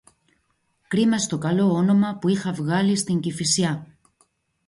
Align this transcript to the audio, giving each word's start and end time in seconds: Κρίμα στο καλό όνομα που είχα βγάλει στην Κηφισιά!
Κρίμα 0.87 1.17
στο 1.17 1.37
καλό 1.37 1.73
όνομα 1.73 2.17
που 2.17 2.27
είχα 2.27 2.51
βγάλει 2.53 2.95
στην 2.95 3.19
Κηφισιά! 3.19 3.87